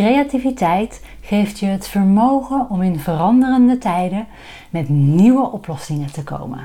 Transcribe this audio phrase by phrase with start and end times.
[0.00, 4.26] creativiteit geeft je het vermogen om in veranderende tijden
[4.70, 6.60] met nieuwe oplossingen te komen.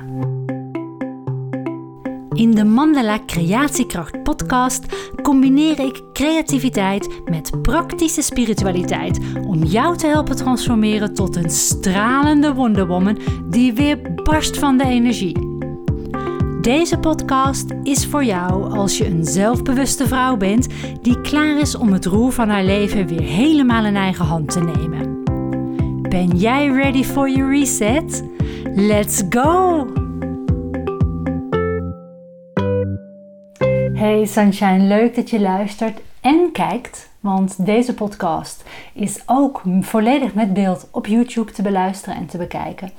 [2.34, 4.86] In de Mandala Creatiekracht podcast
[5.22, 13.20] combineer ik creativiteit met praktische spiritualiteit om jou te helpen transformeren tot een stralende wonderwoman
[13.50, 15.45] die weer barst van de energie.
[16.66, 20.68] Deze podcast is voor jou als je een zelfbewuste vrouw bent
[21.02, 24.60] die klaar is om het roer van haar leven weer helemaal in eigen hand te
[24.60, 25.24] nemen.
[26.10, 28.24] Ben jij ready for your reset?
[28.76, 29.86] Let's go!
[33.94, 38.64] Hey Sunshine, leuk dat je luistert en kijkt, want deze podcast
[38.94, 42.92] is ook volledig met beeld op YouTube te beluisteren en te bekijken.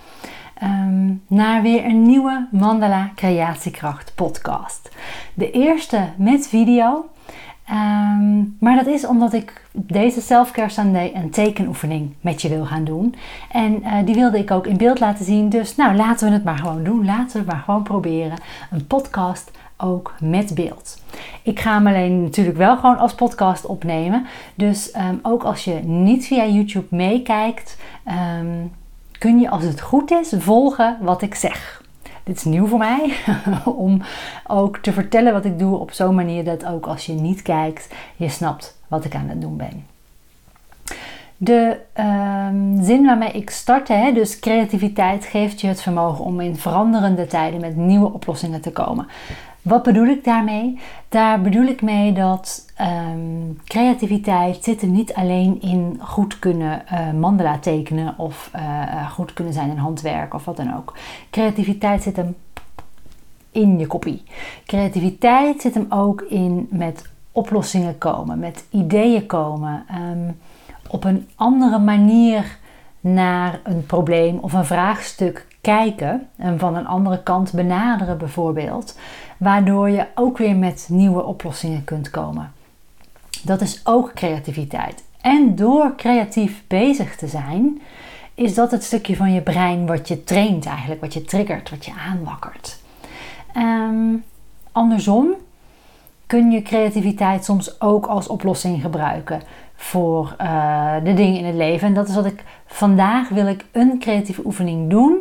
[0.58, 4.90] Ehm, naar weer een nieuwe Mandala Creatiekracht podcast.
[5.34, 7.06] De eerste met video.
[7.64, 12.84] Ehm, maar dat is omdat ik deze Selfcare Sunday een tekenoefening met je wil gaan
[12.84, 13.14] doen.
[13.50, 15.48] En uh, die wilde ik ook in beeld laten zien.
[15.48, 17.04] Dus nou, laten we het maar gewoon doen.
[17.04, 18.38] Laten we het maar gewoon proberen.
[18.70, 21.02] Een podcast ook met beeld.
[21.42, 24.26] Ik ga hem alleen natuurlijk wel gewoon als podcast opnemen.
[24.54, 27.76] Dus um, ook als je niet via YouTube meekijkt
[29.18, 31.84] kun je als het goed is volgen wat ik zeg.
[32.24, 33.16] Dit is nieuw voor mij
[33.64, 34.02] om
[34.46, 37.94] ook te vertellen wat ik doe op zo'n manier dat ook als je niet kijkt,
[38.16, 39.86] je snapt wat ik aan het doen ben.
[41.36, 46.56] De um, zin waarmee ik startte, hè, dus creativiteit geeft je het vermogen om in
[46.56, 49.06] veranderende tijden met nieuwe oplossingen te komen.
[49.66, 50.78] Wat bedoel ik daarmee?
[51.08, 57.12] Daar bedoel ik mee dat um, creativiteit zit er niet alleen in goed kunnen uh,
[57.12, 60.96] mandala tekenen of uh, goed kunnen zijn in handwerk of wat dan ook.
[61.30, 62.36] Creativiteit zit hem
[63.50, 64.22] in je kopie.
[64.66, 70.38] Creativiteit zit hem ook in met oplossingen komen, met ideeën komen, um,
[70.88, 72.58] op een andere manier
[73.00, 78.98] naar een probleem of een vraagstuk kijken en van een andere kant benaderen bijvoorbeeld,
[79.36, 82.52] waardoor je ook weer met nieuwe oplossingen kunt komen.
[83.42, 85.04] Dat is ook creativiteit.
[85.20, 87.80] En door creatief bezig te zijn,
[88.34, 91.84] is dat het stukje van je brein wat je traint eigenlijk, wat je triggert, wat
[91.84, 92.78] je aanwakkert.
[93.56, 94.24] Um,
[94.72, 95.34] andersom
[96.26, 99.42] kun je creativiteit soms ook als oplossing gebruiken
[99.74, 101.88] voor uh, de dingen in het leven.
[101.88, 105.18] En dat is wat ik vandaag wil ik een creatieve oefening doen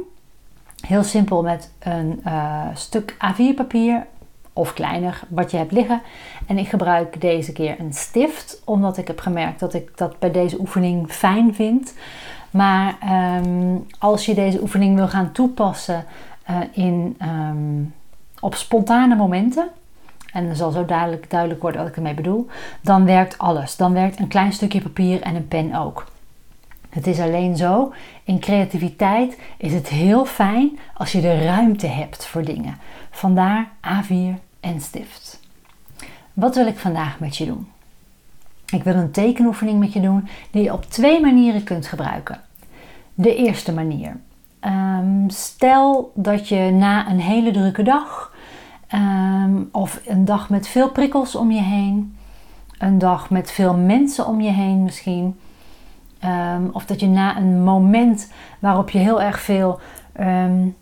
[0.88, 4.06] Heel simpel met een uh, stuk A4 papier
[4.54, 6.02] of kleiner wat je hebt liggen.
[6.48, 10.32] En ik gebruik deze keer een stift, omdat ik heb gemerkt dat ik dat bij
[10.32, 11.94] deze oefening fijn vind.
[12.52, 12.98] Maar
[13.44, 16.06] um, als je deze oefening wil gaan toepassen
[16.50, 17.94] uh, in, um,
[18.40, 19.68] op spontane momenten,
[20.32, 22.48] en dan zal zo duidelijk, duidelijk worden wat ik ermee bedoel,
[22.82, 23.76] dan werkt alles.
[23.76, 26.06] Dan werkt een klein stukje papier en een pen ook.
[26.96, 32.26] Het is alleen zo, in creativiteit is het heel fijn als je de ruimte hebt
[32.26, 32.78] voor dingen.
[33.12, 35.40] Vandaar A4 en stift.
[36.34, 37.68] Wat wil ik vandaag met je doen?
[38.66, 42.42] Ik wil een tekenoefening met je doen die je op twee manieren kunt gebruiken.
[43.14, 44.18] De eerste manier.
[44.62, 48.34] Um, stel dat je na een hele drukke dag
[48.94, 52.18] um, of een dag met veel prikkels om je heen,
[52.78, 55.36] een dag met veel mensen om je heen misschien,
[56.26, 59.80] Um, of dat je na een moment waarop je heel erg veel
[60.20, 60.76] um,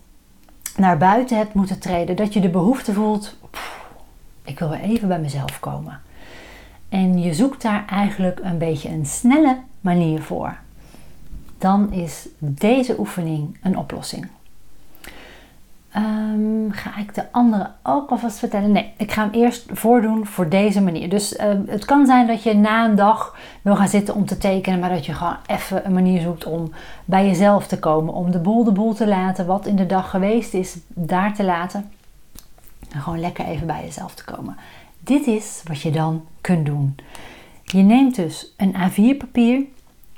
[0.76, 3.36] naar buiten hebt moeten treden, dat je de behoefte voelt:
[4.44, 6.00] ik wil weer even bij mezelf komen.
[6.88, 10.56] En je zoekt daar eigenlijk een beetje een snelle manier voor.
[11.58, 14.28] Dan is deze oefening een oplossing.
[15.96, 18.72] Um, ga ik de andere ook alvast vertellen?
[18.72, 21.08] Nee, ik ga hem eerst voordoen voor deze manier.
[21.08, 24.38] Dus uh, het kan zijn dat je na een dag wil gaan zitten om te
[24.38, 26.72] tekenen, maar dat je gewoon even een manier zoekt om
[27.04, 28.14] bij jezelf te komen.
[28.14, 31.44] Om de boel de boel te laten, wat in de dag geweest is, daar te
[31.44, 31.90] laten.
[32.90, 34.56] En gewoon lekker even bij jezelf te komen.
[35.00, 36.96] Dit is wat je dan kunt doen.
[37.64, 39.62] Je neemt dus een A4 papier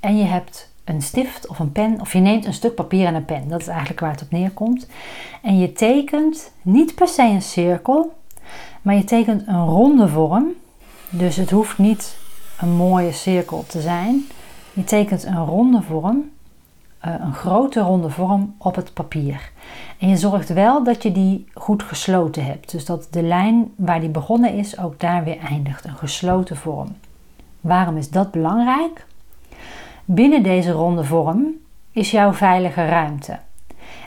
[0.01, 3.15] en je hebt een stift of een pen, of je neemt een stuk papier en
[3.15, 3.49] een pen.
[3.49, 4.87] Dat is eigenlijk waar het op neerkomt.
[5.43, 8.15] En je tekent niet per se een cirkel,
[8.83, 10.47] maar je tekent een ronde vorm.
[11.11, 12.17] Dus het hoeft niet
[12.61, 14.27] een mooie cirkel te zijn.
[14.73, 16.31] Je tekent een ronde vorm,
[16.99, 19.51] eh, een grote ronde vorm op het papier.
[19.99, 22.71] En je zorgt wel dat je die goed gesloten hebt.
[22.71, 25.85] Dus dat de lijn waar die begonnen is ook daar weer eindigt.
[25.85, 26.97] Een gesloten vorm.
[27.61, 29.07] Waarom is dat belangrijk?
[30.09, 31.55] Binnen deze ronde vorm
[31.93, 33.39] is jouw veilige ruimte.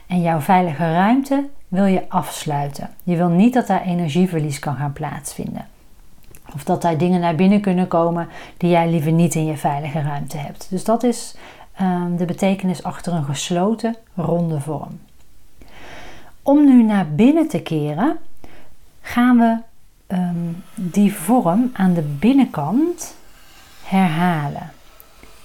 [0.07, 2.89] En jouw veilige ruimte wil je afsluiten.
[3.03, 5.67] Je wil niet dat daar energieverlies kan gaan plaatsvinden.
[6.53, 10.01] Of dat daar dingen naar binnen kunnen komen die jij liever niet in je veilige
[10.01, 10.67] ruimte hebt.
[10.69, 11.35] Dus dat is
[11.73, 14.99] ehm, de betekenis achter een gesloten ronde vorm.
[16.41, 18.17] Om nu naar binnen te keren,
[19.01, 19.57] gaan we
[20.07, 23.15] ehm, die vorm aan de binnenkant
[23.83, 24.71] herhalen.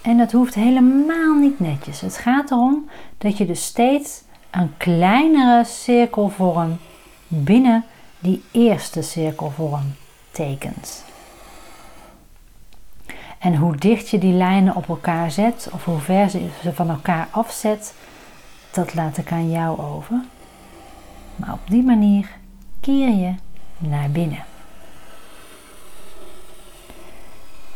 [0.05, 2.01] En dat hoeft helemaal niet netjes.
[2.01, 6.77] Het gaat erom dat je dus steeds een kleinere cirkelvorm
[7.29, 7.85] binnen
[8.19, 9.95] die eerste cirkelvorm
[10.31, 11.05] tekent.
[13.39, 17.29] En hoe dicht je die lijnen op elkaar zet, of hoe ver ze van elkaar
[17.31, 17.95] afzet,
[18.73, 20.25] dat laat ik aan jou over.
[21.37, 22.29] Maar op die manier
[22.81, 23.35] keer je
[23.79, 24.45] naar binnen.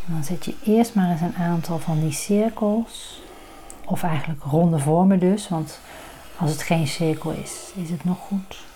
[0.09, 3.23] Dan zet je eerst maar eens een aantal van die cirkels,
[3.85, 5.81] of eigenlijk ronde vormen dus, want
[6.39, 8.67] als het geen cirkel is, is het nog goed.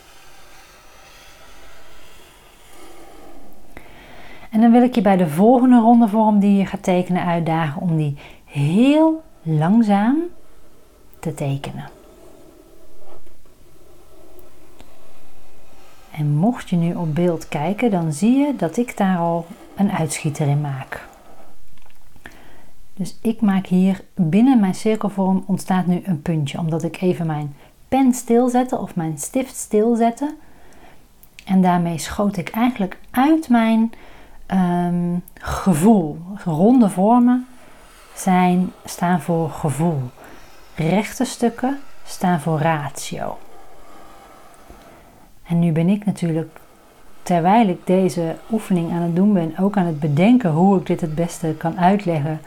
[4.50, 7.82] En dan wil ik je bij de volgende ronde vorm die je gaat tekenen uitdagen
[7.82, 10.19] om die heel langzaam
[11.19, 11.88] te tekenen.
[16.11, 19.46] En mocht je nu op beeld kijken, dan zie je dat ik daar al
[19.76, 21.11] een uitschieter in maak.
[23.03, 27.57] Dus ik maak hier binnen mijn cirkelvorm ontstaat nu een puntje, omdat ik even mijn
[27.89, 30.35] pen stilzette of mijn stift stilzette.
[31.45, 33.93] En daarmee schoot ik eigenlijk uit mijn
[34.53, 36.19] um, gevoel.
[36.45, 37.47] Ronde vormen
[38.15, 40.01] zijn, staan voor gevoel.
[40.75, 43.39] Rechte stukken staan voor ratio.
[45.43, 46.61] En nu ben ik natuurlijk,
[47.23, 51.01] terwijl ik deze oefening aan het doen ben, ook aan het bedenken hoe ik dit
[51.01, 52.41] het beste kan uitleggen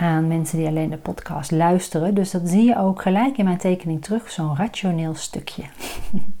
[0.00, 2.14] aan mensen die alleen de podcast luisteren.
[2.14, 5.62] Dus dat zie je ook gelijk in mijn tekening terug, zo'n rationeel stukje.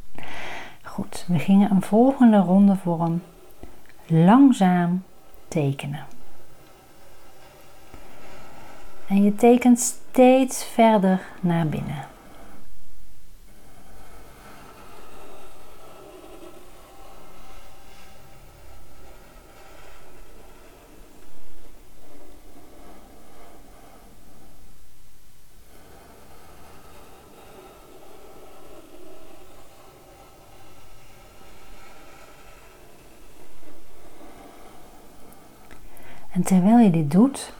[0.82, 3.22] Goed, we gingen een volgende ronde vorm
[4.06, 5.02] langzaam
[5.48, 6.04] tekenen.
[9.06, 12.09] En je tekent steeds verder naar binnen.
[36.32, 37.52] En terwijl je dit doet,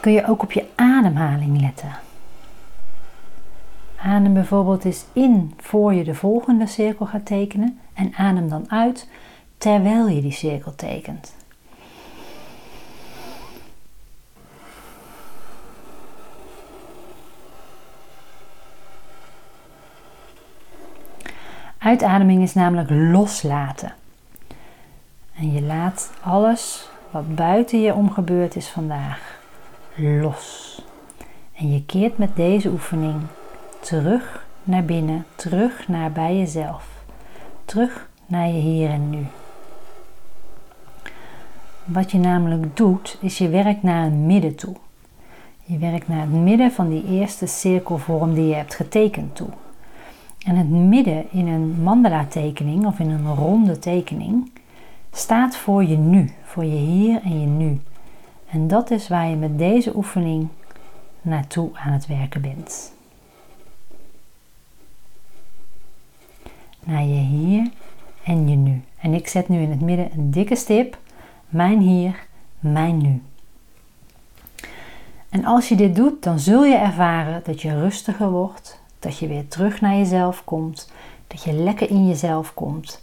[0.00, 1.90] kun je ook op je ademhaling letten.
[3.96, 9.08] Adem bijvoorbeeld eens in voor je de volgende cirkel gaat tekenen en adem dan uit
[9.58, 11.34] terwijl je die cirkel tekent.
[21.78, 23.94] Uitademing is namelijk loslaten.
[25.34, 29.40] En je laat alles wat buiten je om gebeurd is vandaag
[29.94, 30.74] los.
[31.54, 33.14] En je keert met deze oefening
[33.80, 36.88] terug naar binnen, terug naar bij jezelf,
[37.64, 39.26] terug naar je hier en nu.
[41.84, 44.76] Wat je namelijk doet, is je werkt naar een midden toe.
[45.64, 49.50] Je werkt naar het midden van die eerste cirkelvorm die je hebt getekend toe.
[50.46, 54.50] En het midden in een mandala tekening of in een ronde tekening
[55.16, 57.80] staat voor je nu, voor je hier en je nu.
[58.50, 60.48] En dat is waar je met deze oefening
[61.22, 62.92] naartoe aan het werken bent.
[66.84, 67.70] Naar je hier
[68.22, 68.82] en je nu.
[68.98, 70.98] En ik zet nu in het midden een dikke stip.
[71.48, 72.26] Mijn hier,
[72.58, 73.22] mijn nu.
[75.28, 79.26] En als je dit doet, dan zul je ervaren dat je rustiger wordt, dat je
[79.26, 80.92] weer terug naar jezelf komt,
[81.26, 83.02] dat je lekker in jezelf komt.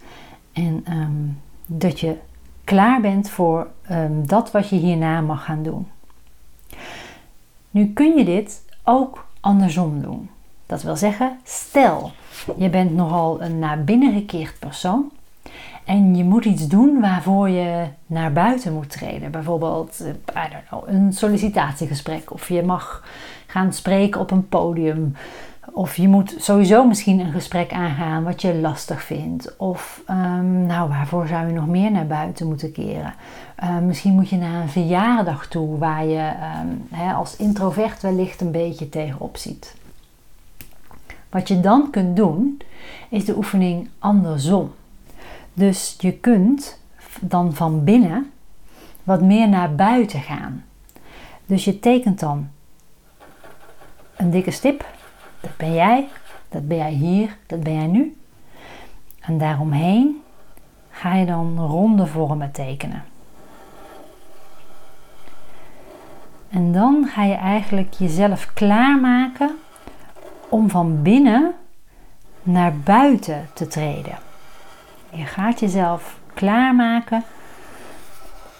[0.54, 1.42] En um,
[1.78, 2.16] dat je
[2.64, 5.88] klaar bent voor um, dat wat je hierna mag gaan doen.
[7.72, 10.30] Nu kun je dit ook andersom doen.
[10.66, 12.12] Dat wil zeggen, stel
[12.58, 15.12] je bent nogal een naar binnen gekeerd persoon
[15.86, 19.32] en je moet iets doen waarvoor je naar buiten moet treden.
[19.32, 23.04] Bijvoorbeeld eh, I don't know, een sollicitatiegesprek of je mag
[23.48, 25.16] gaan spreken op een podium
[25.72, 29.58] of je moet sowieso misschien een gesprek aangaan wat je lastig vindt.
[29.58, 33.14] Of um, nou, waarvoor zou je nog meer naar buiten moeten keren?
[33.64, 38.52] Uh, misschien moet je naar een verjaardag toe waar je um, als introvert wellicht een
[38.52, 39.76] beetje tegenop ziet.
[41.30, 42.62] Wat je dan kunt doen,
[43.10, 44.72] is de oefening andersom.
[45.54, 46.80] Dus je kunt
[47.22, 48.32] dan van binnen
[49.04, 50.64] wat meer naar buiten gaan.
[51.46, 52.50] Dus je tekent dan
[54.16, 54.86] een dikke stip
[55.58, 56.08] dat ben jij,
[56.50, 58.18] dat ben jij hier, dat ben jij nu.
[59.20, 60.22] En daaromheen
[60.90, 63.04] ga je dan ronde vormen tekenen.
[66.50, 69.58] En dan ga je eigenlijk jezelf klaarmaken
[70.50, 71.54] om van binnen
[72.44, 74.18] naar buiten te treden.
[75.10, 77.24] Je gaat jezelf klaarmaken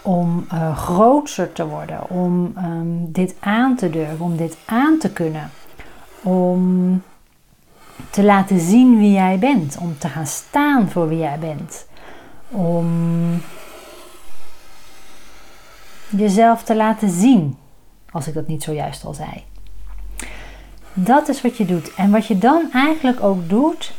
[0.02, 5.12] om uh, grootser te worden, om ehm, dit aan te durven, om dit aan te
[5.12, 5.50] kunnen,
[6.24, 7.02] om
[8.10, 11.86] te laten zien wie jij bent, om te gaan staan voor wie jij bent,
[12.48, 12.88] om
[16.08, 17.56] jezelf te laten zien,
[18.10, 19.44] als ik dat niet zojuist al zei.
[20.92, 21.94] Dat is wat je doet.
[21.94, 23.92] En wat je dan eigenlijk ook doet,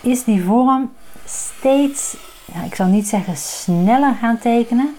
[0.00, 0.92] is die vorm
[1.24, 2.16] steeds,
[2.64, 4.94] ik zal niet zeggen sneller gaan tekenen,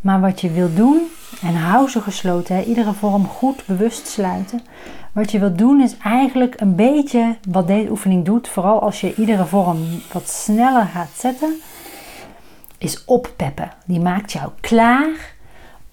[0.00, 1.00] maar wat je wil doen,
[1.42, 4.62] en hou ze gesloten, iedere vorm goed bewust sluiten.
[5.16, 9.14] Wat je wilt doen is eigenlijk een beetje wat deze oefening doet, vooral als je
[9.14, 9.78] iedere vorm
[10.12, 11.60] wat sneller gaat zetten,
[12.78, 13.70] is oppeppen.
[13.86, 15.34] Die maakt jou klaar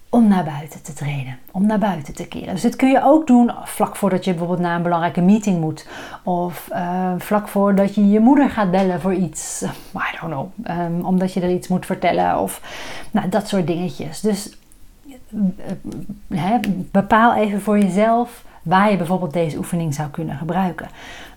[0.08, 2.52] om naar buiten te treden, om naar buiten te keren.
[2.52, 5.88] Dus dit kun je ook doen vlak voordat je bijvoorbeeld naar een belangrijke meeting moet.
[6.22, 9.62] Of uh, vlak voordat je je moeder gaat bellen voor iets.
[10.12, 10.78] I don't know.
[10.80, 12.38] Um, omdat je er iets moet vertellen.
[12.38, 12.60] Of
[13.10, 14.20] nou, dat soort dingetjes.
[14.20, 14.56] Dus
[16.28, 16.54] uh,
[16.90, 20.88] bepaal even voor jezelf waar je bijvoorbeeld deze oefening zou kunnen gebruiken.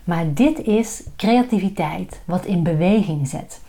[0.04, 3.60] Maar dit is creativiteit wat in beweging zet.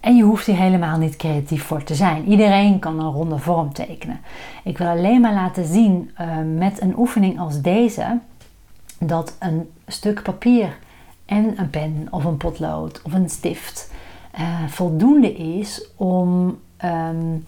[0.00, 2.28] En je hoeft hier helemaal niet creatief voor te zijn.
[2.28, 4.20] Iedereen kan een ronde vorm tekenen.
[4.64, 8.18] Ik wil alleen maar laten zien uh, met een oefening als deze
[8.98, 10.76] dat een stuk papier
[11.26, 13.92] en een pen of een potlood of een stift
[14.38, 17.46] uh, voldoende is om um,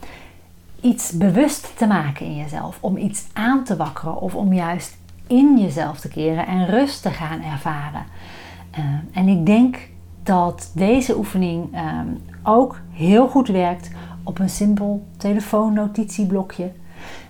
[0.81, 4.97] iets bewust te maken in jezelf, om iets aan te wakkeren of om juist
[5.27, 8.05] in jezelf te keren en rust te gaan ervaren.
[8.79, 9.79] Uh, en ik denk
[10.23, 13.91] dat deze oefening um, ook heel goed werkt
[14.23, 16.73] op een simpel telefoonnotitieblokje.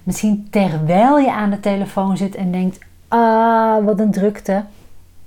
[0.02, 4.64] Misschien terwijl je aan de telefoon zit en denkt: ah, wat een drukte.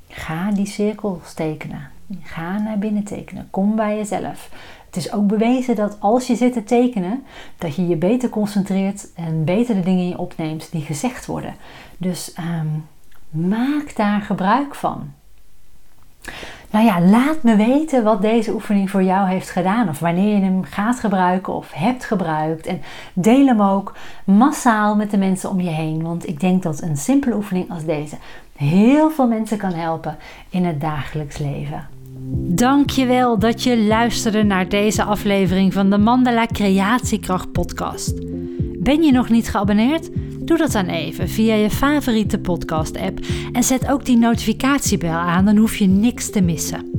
[0.07, 1.87] Ga die cirkels tekenen.
[2.21, 3.47] Ga naar binnen tekenen.
[3.49, 4.49] Kom bij jezelf.
[4.89, 7.23] Het is ook bewezen dat als je zit te tekenen,
[7.57, 11.55] dat je je beter concentreert en beter de dingen opneemt die gezegd worden.
[11.97, 12.85] Dus um,
[13.49, 15.13] maak daar gebruik van.
[16.71, 19.89] Nou ja, laat me weten wat deze oefening voor jou heeft gedaan.
[19.89, 22.65] Of wanneer je hem gaat gebruiken of hebt gebruikt.
[22.65, 22.81] En
[23.13, 26.03] deel hem ook massaal met de mensen om je heen.
[26.03, 28.15] Want ik denk dat een simpele oefening als deze
[28.55, 30.17] heel veel mensen kan helpen
[30.49, 31.98] in het dagelijks leven.
[32.37, 38.13] Dankjewel dat je luisterde naar deze aflevering van de Mandala Creatiekracht podcast.
[38.79, 40.09] Ben je nog niet geabonneerd?
[40.39, 43.19] Doe dat dan even via je favoriete podcast-app
[43.51, 46.98] en zet ook die notificatiebel aan, dan hoef je niks te missen.